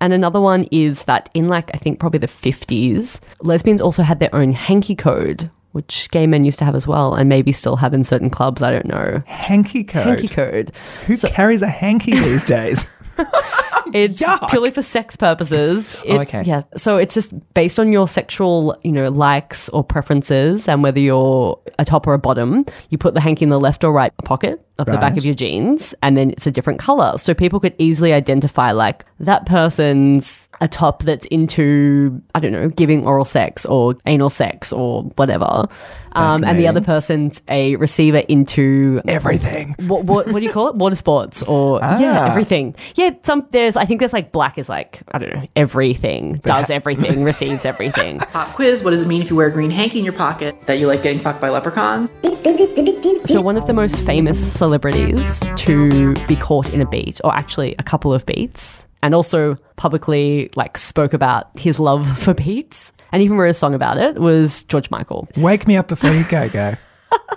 [0.00, 4.20] And another one is that in like I think probably the 50s, lesbians also had
[4.20, 7.76] their own hanky code, which gay men used to have as well, and maybe still
[7.76, 8.62] have in certain clubs.
[8.62, 9.22] I don't know.
[9.26, 10.06] hanky code.
[10.06, 10.72] Hanky code.
[11.06, 12.84] Who carries a hanky these days?
[13.94, 15.96] It's purely for sex purposes.
[16.08, 16.42] Oh, okay.
[16.42, 16.64] Yeah.
[16.76, 21.58] So it's just based on your sexual, you know, likes or preferences and whether you're
[21.78, 22.66] a top or a bottom.
[22.90, 25.34] You put the hanky in the left or right pocket of the back of your
[25.34, 27.18] jeans and then it's a different color.
[27.18, 32.68] So people could easily identify like that person's a top that's into, I don't know,
[32.68, 35.66] giving oral sex or anal sex or whatever.
[36.12, 39.74] Um, and the other person's a receiver into Everything.
[39.86, 40.74] What, what, what do you call it?
[40.76, 42.30] Water sports or yeah, Ah.
[42.30, 42.74] everything.
[42.94, 46.70] Yeah, some there's I think there's like black is like I don't know everything does
[46.70, 48.18] everything receives everything.
[48.20, 50.56] Pop quiz What does it mean if you wear a green hanky in your pocket
[50.66, 52.10] that you like getting fucked by leprechauns?
[53.26, 54.40] So one of the most famous
[54.72, 59.56] celebrities to be caught in a beat, or actually a couple of beats, and also
[59.76, 64.18] publicly like spoke about his love for beats, and even wrote a song about it,
[64.18, 65.26] was George Michael.
[65.38, 66.74] Wake me up before you go, go.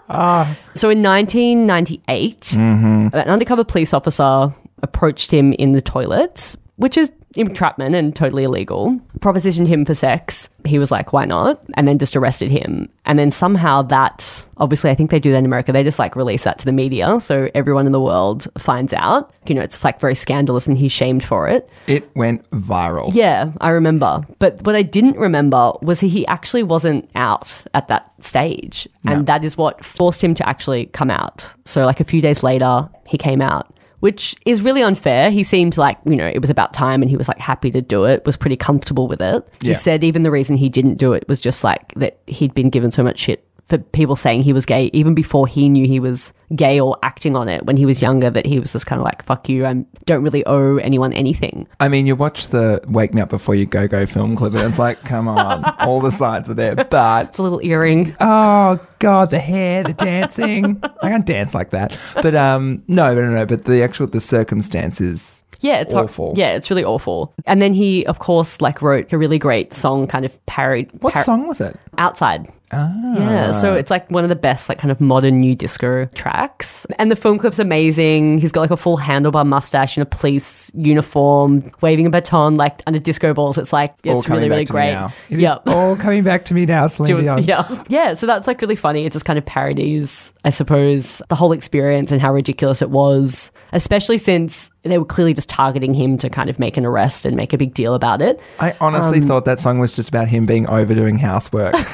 [0.10, 0.58] Ah.
[0.76, 3.14] So in 1998, Mhm.
[3.14, 9.00] an undercover police officer approached him in the toilets, which is entrapment and totally illegal.
[9.20, 10.50] Propositioned him for sex.
[10.66, 12.90] He was like, "Why not?" And then just arrested him.
[13.06, 15.72] And then somehow that, obviously, I think they do that in America.
[15.72, 19.32] They just like release that to the media, so everyone in the world finds out.
[19.48, 21.70] You know, it's like very scandalous, and he's shamed for it.
[21.88, 23.12] It went viral.
[23.14, 24.22] Yeah, I remember.
[24.40, 28.88] But what I didn't remember was he actually wasn't out at that stage.
[29.06, 31.54] And that is what forced him to actually come out.
[31.66, 35.32] So, like a few days later, he came out, which is really unfair.
[35.32, 37.82] He seemed like, you know, it was about time and he was like happy to
[37.82, 39.48] do it, was pretty comfortable with it.
[39.62, 42.70] He said even the reason he didn't do it was just like that he'd been
[42.70, 46.00] given so much shit for people saying he was gay even before he knew he
[46.00, 49.00] was gay or acting on it when he was younger that he was just kind
[49.00, 52.84] of like fuck you I don't really owe anyone anything I mean, you watch the
[52.88, 56.02] Wake Me Up Before You Go Go film clip, and it's like, come on, all
[56.02, 56.76] the signs are there.
[56.76, 58.16] But it's a little earring.
[58.20, 60.80] Oh God, the hair, the dancing.
[61.02, 61.98] I can't dance like that.
[62.22, 63.46] But um, no, no, no, no.
[63.46, 65.42] But the actual the circumstances.
[65.62, 66.34] Yeah, it's hor- awful.
[66.36, 67.34] yeah, it's really awful.
[67.46, 70.90] And then he, of course, like wrote a really great song, kind of parried.
[71.02, 71.76] What song was it?
[71.98, 72.52] Outside.
[72.74, 72.94] Ah.
[73.18, 76.86] Yeah, so it's like one of the best, like kind of modern new disco tracks.
[76.98, 78.40] And the film clip's amazing.
[78.40, 82.82] He's got like a full handlebar mustache and a police uniform, waving a baton like
[82.88, 83.58] under disco balls.
[83.58, 85.12] It's like all it's really, really back to me great.
[85.30, 85.56] It is yeah.
[85.68, 87.44] all coming back to me now, Celine Dion.
[87.44, 87.84] Yeah.
[87.90, 88.14] Yeah.
[88.14, 89.06] So that's like really funny.
[89.06, 93.52] It just kind of parodies, I suppose, the whole experience and how ridiculous it was,
[93.74, 97.36] especially since they were clearly just targeting him to kind of make an arrest and
[97.36, 98.40] make a big deal about it.
[98.60, 101.76] I honestly Um, thought that song was just about him being overdoing housework.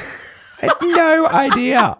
[0.62, 1.96] I had no idea.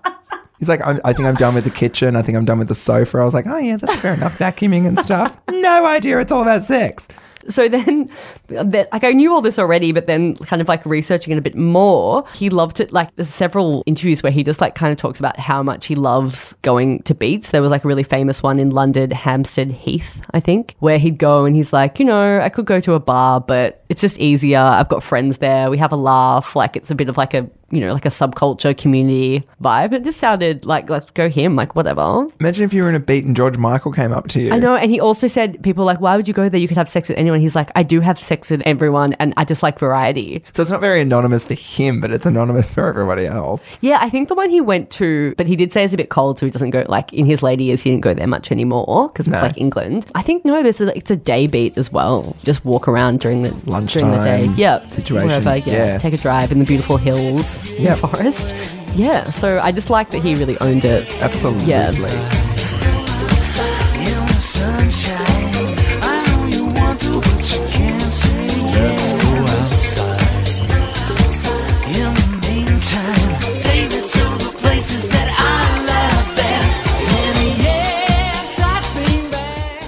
[0.59, 2.16] He's like, I'm, I think I'm done with the kitchen.
[2.16, 3.18] I think I'm done with the sofa.
[3.18, 4.38] I was like, oh yeah, that's fair enough.
[4.38, 5.38] Vacuuming and stuff.
[5.51, 6.18] No idea.
[6.18, 7.07] It's all about sex.
[7.49, 8.11] So then,
[8.49, 11.40] that, like I knew all this already, but then kind of like researching it a
[11.40, 12.92] bit more, he loved it.
[12.92, 15.94] Like there's several interviews where he just like kind of talks about how much he
[15.94, 17.53] loves going to beats.
[17.53, 21.16] There was like a really famous one in London, Hampstead Heath, I think, where he'd
[21.16, 24.18] go and he's like, you know, I could go to a bar, but It's just
[24.18, 24.59] easier.
[24.59, 25.71] I've got friends there.
[25.71, 26.55] We have a laugh.
[26.55, 29.92] Like it's a bit of like a you know like a subculture community vibe.
[29.92, 31.57] It just sounded like let's go him.
[31.57, 32.26] Like whatever.
[32.40, 34.52] Imagine if you were in a beat and George Michael came up to you.
[34.52, 36.61] I know, and he also said people like, why would you go there?
[36.61, 37.40] You could have sex with anyone.
[37.40, 40.42] He's like, I do have sex with everyone, and I just like variety.
[40.52, 43.61] So it's not very anonymous for him, but it's anonymous for everybody else.
[43.81, 46.11] Yeah, I think the one he went to, but he did say it's a bit
[46.11, 47.83] cold, so he doesn't go like in his later years.
[47.83, 49.42] He didn't go there much anymore because it's No.
[49.42, 50.07] like England.
[50.14, 52.37] I think no, there's a, it's a day beat as well.
[52.44, 54.46] Just walk around during the during the day.
[54.46, 55.28] Lunchtime Yeah, situation.
[55.28, 55.98] Wherever, yeah, Yeah.
[55.98, 57.99] take a drive in the beautiful hills, Yep.
[57.99, 58.55] forest.
[58.94, 61.07] Yeah, so I just like that he really owned it.
[61.23, 61.66] Absolutely.
[61.66, 61.90] Yeah.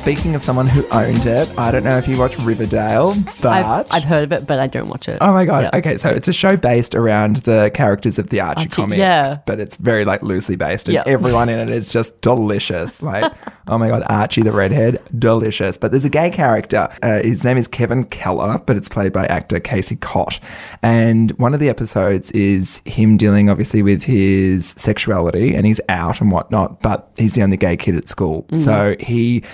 [0.00, 3.86] Speaking of someone who owned it, I don't know if you watch Riverdale, but I've,
[3.90, 5.18] I've heard of it, but I don't watch it.
[5.20, 5.64] Oh my god.
[5.64, 5.78] Yeah.
[5.78, 9.36] Okay, so it's a show based around the characters of the Archie, Archie, comics, yeah.
[9.46, 11.02] but it's very like loosely based, and Yeah.
[11.06, 13.02] everyone in it is just delicious.
[13.02, 13.30] Like,
[13.68, 15.76] oh my god, Archie the redhead, delicious.
[15.76, 16.88] But there's a gay character.
[17.02, 20.40] Uh, his name is Kevin Keller, but it's played by actor Casey Cott.
[20.82, 26.20] And one of the episodes is him dealing obviously with his sexuality, and he's out
[26.22, 28.56] and whatnot, but he's the only gay kid at school, Mm-hmm.
[28.64, 29.44] so he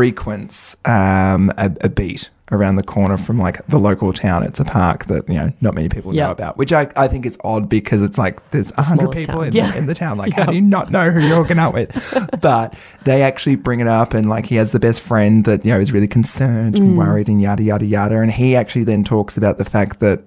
[0.00, 4.42] frequents um, a, a beat around the corner from like the local town.
[4.42, 7.26] It's a park that you know not many people know about, which I, I think
[7.26, 9.70] is odd because it's like there's a hundred people in, Yeah.
[9.70, 10.16] the, in the town.
[10.16, 11.90] Like, how do you not know who you're hooking up with?
[12.40, 15.70] but they actually bring it up, and like he has the best friend that you
[15.72, 16.96] know is really concerned and Mm.
[16.96, 20.22] worried and yada yada yada, and he actually then talks about the fact that.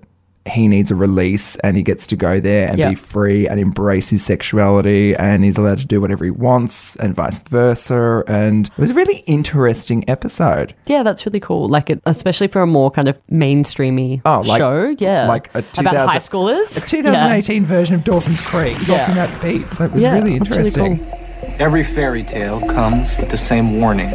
[0.46, 2.90] He needs a release and he gets to go there and Yep.
[2.90, 7.16] be free and embrace his sexuality and he's allowed to do whatever he wants and
[7.16, 8.24] vice versa.
[8.28, 10.74] And it was a really interesting episode.
[10.86, 11.70] Yeah, that's really cool.
[11.70, 14.94] Like, it, especially for a more kind of mainstreamy Oh, like- show.
[15.00, 16.76] Yeah, like a about high schoolers.
[16.76, 18.98] A 2018 version of Dawson's Creek Yeah.
[19.08, 19.80] talking about beats.
[19.80, 21.00] It was Yeah, really that's really interesting.
[21.00, 21.56] cool.
[21.60, 24.12] Every fairy tale comes with the same warning.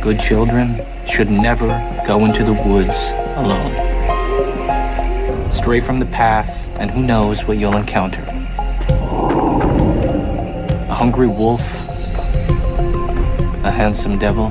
[0.00, 1.68] Good children should never
[2.06, 3.89] go into the woods alone.
[5.60, 8.22] Stray from the path, and who knows what you'll encounter.
[10.88, 11.86] A hungry wolf,
[13.62, 14.46] a handsome devil,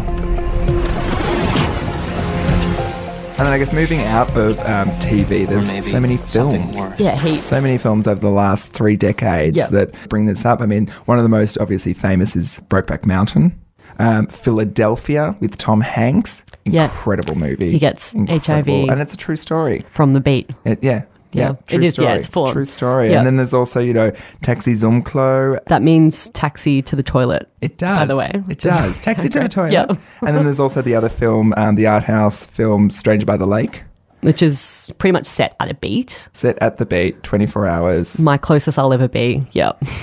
[3.40, 6.78] And then I guess moving out of um, TV, there's so many films.
[7.00, 7.46] Yeah, heaps.
[7.46, 9.70] So many films over the last three decades Yep.
[9.70, 10.60] that bring this up.
[10.62, 13.58] I mean, one of the most obviously famous is Brokeback Mountain.
[14.00, 16.44] Um, Philadelphia with Tom Hanks.
[16.66, 16.86] Yeah.
[16.86, 17.72] Incredible movie.
[17.72, 18.82] He gets Incredible.
[18.82, 18.90] HIV.
[18.90, 19.84] And it's a true story.
[19.92, 20.50] from the beat.
[20.66, 21.04] It, yeah.
[21.32, 22.08] Yeah, Yeah, true it is, story.
[22.08, 22.52] yeah, it's full.
[22.52, 23.12] True story.
[23.12, 23.18] Yeah.
[23.20, 25.64] And then there's also, you know, Taxi zum Klo.
[25.66, 27.48] That means taxi to the toilet.
[27.62, 28.00] It does.
[28.00, 29.00] By the way, It does.
[29.04, 29.74] Taxi to the toilet.
[29.74, 29.86] Yeah.
[30.22, 33.46] and then there's also the other film, um, the art house film Stranger by the
[33.46, 33.84] Lake,
[34.22, 36.30] which is pretty much set at a beat.
[36.34, 38.18] set at the beat, 24 hours.
[38.18, 39.46] My closest I'll ever be.
[39.52, 39.84] Yep.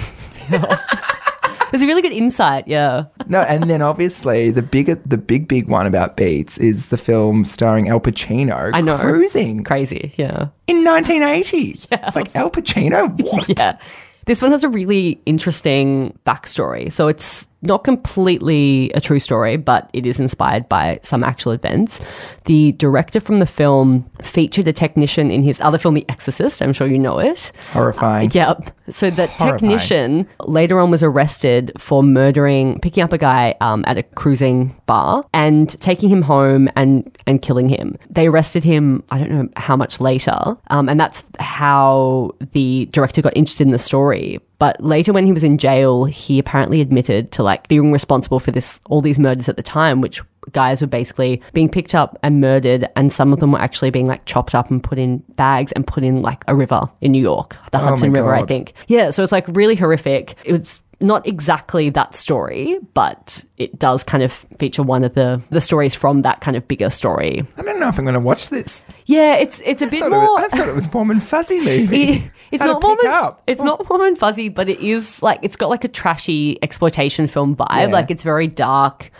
[1.70, 2.68] There's a really good insight.
[2.68, 3.04] Yeah.
[3.26, 7.44] No, and then obviously the bigger, the big, big one about beats is the film
[7.44, 8.70] starring Al Pacino.
[8.72, 8.98] I know.
[8.98, 10.12] Cruising Crazy.
[10.16, 10.48] Yeah.
[10.66, 11.78] in 1980.
[11.90, 12.06] Yeah.
[12.06, 13.08] It's like Al Pacino.
[13.26, 13.48] What?
[13.48, 13.78] Yeah.
[14.26, 16.92] This one has a really interesting backstory.
[16.92, 22.00] So it's not completely a true story, but it is inspired by some actual events.
[22.44, 26.60] The director from the film featured a technician in his other film, The Exorcist.
[26.62, 27.50] I'm sure you know it.
[27.72, 28.30] Horrifying.
[28.32, 28.70] Yep.
[28.90, 29.52] So the Horrifying.
[29.52, 34.74] technician later on was arrested for murdering, picking up a guy um, at a cruising
[34.86, 37.96] bar and taking him home and and killing him.
[38.10, 39.02] They arrested him.
[39.10, 43.72] I don't know how much later, um, and that's how the director got interested in
[43.72, 44.15] the story.
[44.58, 48.50] But later, when he was in jail, he apparently admitted to like being responsible for
[48.50, 52.40] this all these murders at the time, which guys were basically being picked up and
[52.40, 55.72] murdered, and some of them were actually being like chopped up and put in bags
[55.72, 58.72] and put in like a river in New York, the Oh Hudson River, I think.
[58.88, 60.34] Yeah, so it's like really horrific.
[60.44, 65.42] It was not exactly that story, but it does kind of feature one of the
[65.50, 67.46] the stories from that kind of bigger story.
[67.58, 68.84] I don't know if I'm going to watch this.
[69.04, 70.40] Yeah, it's it's a bit I more.
[70.40, 72.30] it, I thought it was warm and fuzzy movie.
[72.60, 73.42] It- it's not warm and, up.
[73.46, 77.26] it's not warm and fuzzy, but it is like it's got like a trashy exploitation
[77.26, 77.66] film vibe.
[77.70, 77.86] Yeah.
[77.86, 79.10] Like it's very dark,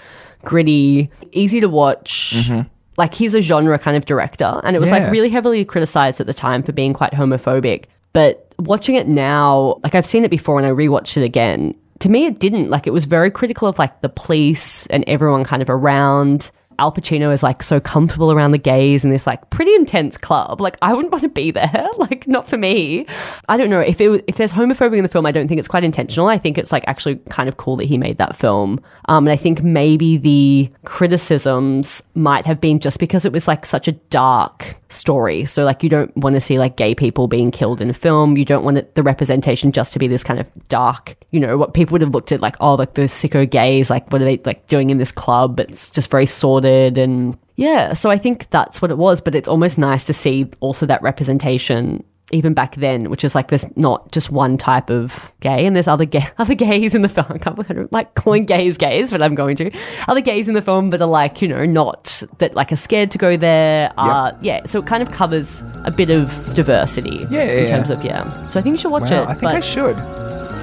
[0.44, 2.50] gritty, easy to watch.
[2.98, 4.96] Like he's a genre kind of director, and it was Mm-hmm.
[4.96, 5.02] Yeah.
[5.04, 7.84] like really heavily criticized at the time for being quite homophobic.
[8.14, 11.74] But watching it now, like I've seen it before and I rewatched it again.
[12.00, 12.70] To me, it didn't.
[12.70, 16.50] Like it was very critical of like the police and everyone kind of around.
[16.78, 20.60] Al Pacino is like so comfortable around the gays in this like pretty intense club.
[20.60, 21.88] Like I wouldn't want to be there.
[21.96, 23.06] Like not for me.
[23.48, 25.24] I don't know if it, if there's homophobia in the film.
[25.24, 26.28] I don't think it's quite intentional.
[26.28, 28.80] I think it's like actually kind of cool that he made that film.
[29.06, 33.64] Um, and I think maybe the criticisms might have been just because it was like
[33.64, 35.46] such a dark story.
[35.46, 38.36] So like you don't want to see like gay people being killed in a film.
[38.36, 41.16] You don't want it, the representation just to be this kind of dark.
[41.30, 44.12] You know what people would have looked at like oh like the sicko gays like
[44.12, 45.58] what are they like doing in this club?
[45.60, 47.92] It's just very sordid and yeah.
[47.92, 49.20] So I think that's what it was.
[49.20, 53.48] But it's almost nice to see also that representation even back then, which is like
[53.48, 57.08] there's not just one type of gay, and there's other gay, other gays in the
[57.08, 57.26] film.
[57.30, 59.70] I can't believe like calling gays gays, but I'm going to.
[60.08, 63.10] Other gays in the film, but are like you know not that like are scared
[63.12, 63.92] to go there.
[63.96, 67.26] Uh, yeah, so it kind of covers a bit of diversity.
[67.30, 67.96] Yeah, in yeah, terms yeah.
[67.96, 68.46] of yeah.
[68.48, 69.28] So I think you should watch Wow, it.
[69.28, 69.96] I think but- I should.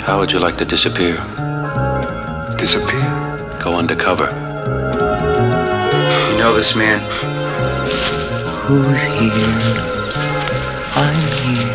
[0.04, 1.16] How would you like to disappear?
[2.58, 3.60] Disappear?
[3.64, 4.53] Go undercover.
[6.44, 7.00] You know this man?
[8.68, 9.32] Who's here?
[10.94, 11.72] I'm here.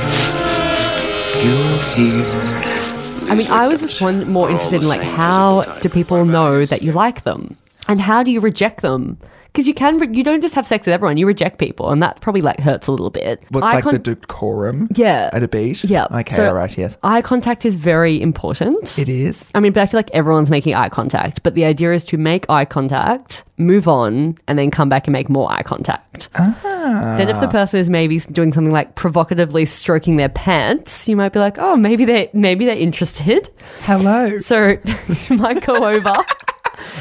[1.42, 3.30] You're here.
[3.30, 6.82] I mean, I was just one more interested in like how do people know that
[6.82, 7.56] you like them,
[7.88, 9.16] and how do you reject them?
[9.52, 11.16] Because you can, re- you don't just have sex with everyone.
[11.16, 13.42] You reject people, and that probably like hurts a little bit.
[13.50, 14.88] What's Eye like con- the decorum?
[14.94, 15.30] Yeah.
[15.32, 15.84] At a beach?
[15.84, 16.06] Yeah.
[16.12, 16.96] Okay, So- all right, yes.
[17.02, 18.98] Eye contact is very important.
[18.98, 19.50] It is.
[19.54, 21.42] I mean, but I feel like everyone's making eye contact.
[21.42, 25.12] But the idea is to make eye contact, move on, and then come back and
[25.12, 26.28] make more eye contact.
[26.36, 27.14] Ah.
[27.18, 31.32] Then, if the person is maybe doing something like provocatively stroking their pants, you might
[31.32, 33.48] be like, "Oh, maybe they maybe they're interested."
[33.80, 34.38] Hello.
[34.38, 34.76] So
[35.28, 36.14] you might go over,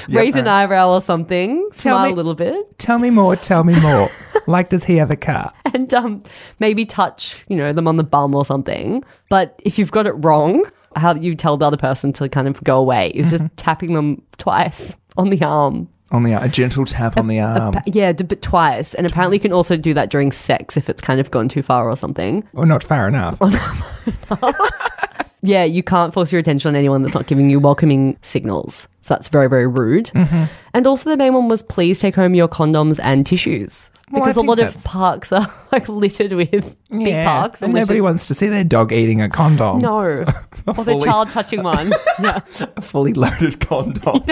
[0.10, 3.64] raise an eyebrow or something, Tell smile me- a little bit, Tell me more, tell
[3.64, 4.10] me more.
[4.48, 5.52] like, does he have a car?
[5.74, 6.24] and um,
[6.60, 9.04] maybe touch, you know, them on the bum or something.
[9.30, 10.64] But if you've got it wrong,
[10.96, 14.22] how you tell the other person to kind of go away is just tapping them
[14.38, 15.90] twice on the arm.
[16.12, 17.74] On the a gentle tap on the arm.
[17.74, 18.94] Pa- yeah, d- but twice.
[18.94, 21.62] And apparently you can also do that during sex if it's kind of gone too
[21.62, 22.48] far or something.
[22.54, 23.38] or not far enough.
[25.44, 28.88] Yeah, you can't force your attention on anyone that's not giving you welcoming signals.
[29.02, 30.08] So that's very, very rude.
[30.16, 30.50] Mhm.
[30.74, 33.92] And also, the main one was please take home your condoms and tissues.
[34.12, 37.62] Well, Because a lot of parks are like littered with big parks.
[37.62, 39.80] And nobody littered- wants to see their dog eating a condom.
[39.80, 39.98] No.
[40.00, 40.26] or
[40.66, 41.94] the fully- child touching one.
[42.22, 42.40] Yeah.
[42.76, 44.24] a fully loaded condom.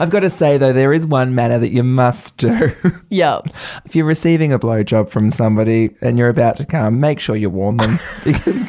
[0.00, 2.72] I've got to say though, there is one manner that you must do.
[3.10, 3.40] Yeah.
[3.84, 7.50] If you're receiving a blowjob from somebody and you're about to come, make sure you
[7.50, 8.62] warn them because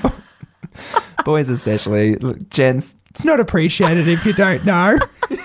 [1.26, 4.98] boys especially, look, gents, it's not appreciated if you don't know.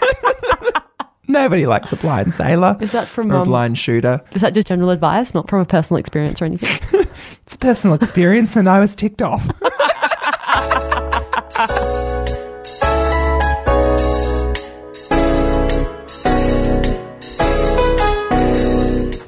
[1.29, 2.77] Nobody likes a blind sailor.
[2.81, 4.23] Is that from or a um, blind shooter?
[4.33, 7.05] Is that just general advice, not from a personal experience or anything?
[7.49, 9.49] It's a personal experience, and I was ticked off.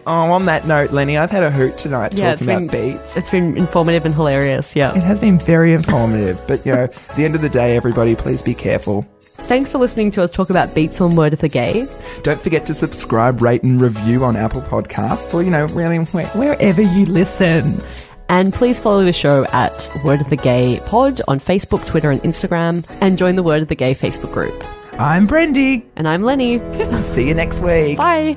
[0.06, 3.00] Oh, on that note, Lenny, I've had a hoot tonight yeah, it's talking been about
[3.02, 3.16] beats.
[3.16, 4.74] it's been informative and hilarious.
[4.74, 4.96] Yeah.
[4.96, 8.14] It has been very informative, but you know, at the end of the day, everybody,
[8.14, 9.06] please be careful.
[9.22, 11.88] Thanks for listening to us talk about beats on Word of the Gay.
[12.22, 16.26] Don't forget to subscribe, rate, and review on Apple Podcasts, or you know, really where,
[16.28, 17.80] wherever you listen.
[18.28, 22.22] And please follow the show at Word of the Gay Pod on Facebook, Twitter, and
[22.22, 24.62] Instagram, and join the Word of the Gay Facebook group.
[24.92, 25.84] I'm Brendy.
[25.96, 26.58] And I'm Lenny.
[27.14, 27.96] See you next week.
[27.98, 28.36] Bye.